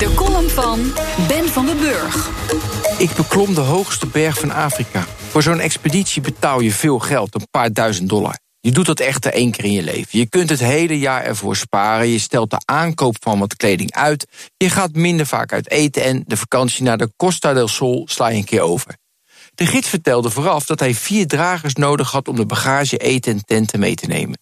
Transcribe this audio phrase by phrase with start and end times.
[0.00, 0.92] De column van
[1.28, 2.30] Ben van den Burg.
[2.98, 5.04] Ik beklom de hoogste berg van Afrika.
[5.28, 8.38] Voor zo'n expeditie betaal je veel geld, een paar duizend dollar.
[8.60, 10.18] Je doet dat echter één keer in je leven.
[10.18, 12.08] Je kunt het hele jaar ervoor sparen.
[12.08, 14.26] Je stelt de aankoop van wat kleding uit.
[14.56, 18.28] Je gaat minder vaak uit eten en de vakantie naar de Costa del Sol sla
[18.28, 18.96] je een keer over.
[19.54, 23.44] De gids vertelde vooraf dat hij vier dragers nodig had om de bagage, eten en
[23.44, 24.38] tenten mee te nemen.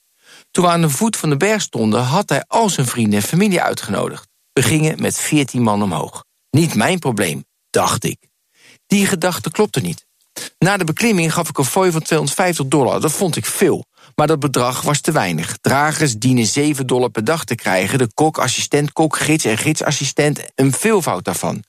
[0.51, 3.27] Toen we aan de voet van de berg stonden, had hij al zijn vrienden en
[3.27, 4.28] familie uitgenodigd.
[4.59, 6.25] We gingen met veertien man omhoog.
[6.51, 8.17] Niet mijn probleem, dacht ik.
[8.87, 10.07] Die gedachte klopte niet.
[10.59, 13.01] Na de beklimming gaf ik een fooi van 250 dollar.
[13.01, 13.85] Dat vond ik veel.
[14.15, 15.57] Maar dat bedrag was te weinig.
[15.61, 17.99] Dragers dienen 7 dollar per dag te krijgen.
[17.99, 21.65] De kok, assistent, kok, gids en gidsassistent een veelvoud daarvan.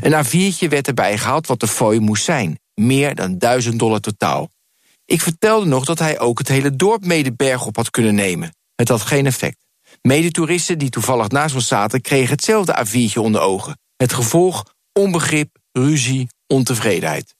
[0.00, 2.58] Een A4'tje werd erbij gehaald wat de fooi moest zijn.
[2.74, 4.48] Meer dan 1000 dollar totaal.
[5.04, 8.56] Ik vertelde nog dat hij ook het hele dorp mede berg op had kunnen nemen.
[8.74, 9.67] Het had geen effect.
[10.02, 12.00] Medetoeristen die toevallig naast ons zaten...
[12.00, 13.78] kregen hetzelfde A4'tje onder ogen.
[13.96, 17.34] Het gevolg onbegrip, ruzie, ontevredenheid.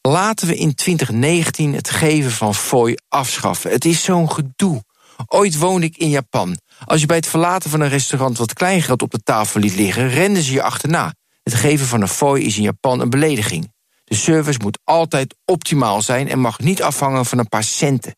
[0.00, 3.70] Laten we in 2019 het geven van fooi afschaffen.
[3.70, 4.82] Het is zo'n gedoe.
[5.26, 6.58] Ooit woonde ik in Japan.
[6.84, 10.08] Als je bij het verlaten van een restaurant wat kleingeld op de tafel liet liggen...
[10.08, 11.14] renden ze je achterna.
[11.42, 13.72] Het geven van een fooi is in Japan een belediging.
[14.04, 18.16] De service moet altijd optimaal zijn en mag niet afhangen van een paar centen.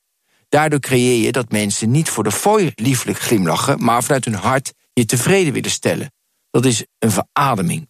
[0.48, 3.84] Daardoor creëer je dat mensen niet voor de fooi lieflijk glimlachen...
[3.84, 6.12] maar vanuit hun hart je tevreden willen stellen.
[6.50, 7.88] Dat is een verademing.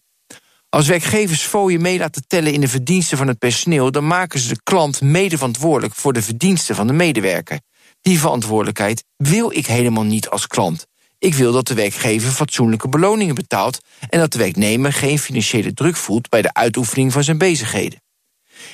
[0.69, 3.91] Als werkgevers fooien mee laten tellen in de verdiensten van het personeel...
[3.91, 7.61] dan maken ze de klant mede verantwoordelijk voor de verdiensten van de medewerker.
[8.01, 10.87] Die verantwoordelijkheid wil ik helemaal niet als klant.
[11.19, 13.81] Ik wil dat de werkgever fatsoenlijke beloningen betaalt...
[14.09, 16.29] en dat de werknemer geen financiële druk voelt...
[16.29, 18.03] bij de uitoefening van zijn bezigheden.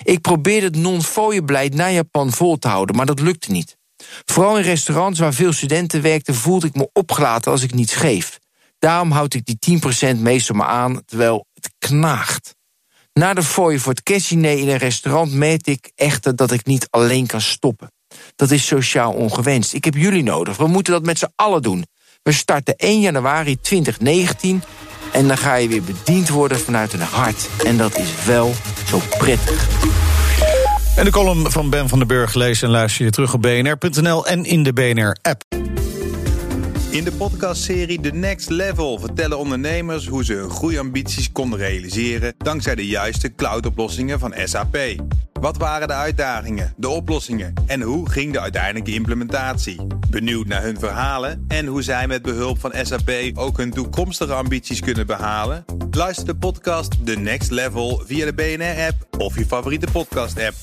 [0.02, 3.76] Ik probeerde het non-fooienbeleid naar Japan vol te houden, maar dat lukte niet.
[4.24, 6.34] Vooral in restaurants waar veel studenten werkten...
[6.34, 8.38] voelde ik me opgelaten als ik niets geef.
[8.78, 9.80] Daarom houd ik die
[10.16, 12.54] 10% meestal maar aan, terwijl het knaagt.
[13.12, 15.32] Na de fooi voor het kerstdiner in een restaurant...
[15.32, 17.92] meet ik echter dat ik niet alleen kan stoppen.
[18.36, 19.72] Dat is sociaal ongewenst.
[19.72, 20.56] Ik heb jullie nodig.
[20.56, 21.84] We moeten dat met z'n allen doen.
[22.22, 24.62] We starten 1 januari 2019
[25.12, 27.48] en dan ga je weer bediend worden vanuit een hart.
[27.64, 28.54] En dat is wel
[28.86, 29.68] zo prettig.
[30.96, 34.26] En de column van Ben van den Burg lees en luister je terug op bnr.nl
[34.26, 35.42] en in de BNR-app.
[36.90, 42.74] In de podcastserie The Next Level vertellen ondernemers hoe ze hun groeiambities konden realiseren dankzij
[42.74, 44.78] de juiste cloudoplossingen van SAP.
[45.32, 49.86] Wat waren de uitdagingen, de oplossingen en hoe ging de uiteindelijke implementatie?
[50.10, 54.80] Benieuwd naar hun verhalen en hoe zij met behulp van SAP ook hun toekomstige ambities
[54.80, 55.64] kunnen behalen?
[55.90, 60.54] Luister de podcast The Next Level via de BNR-app of je favoriete podcast-app.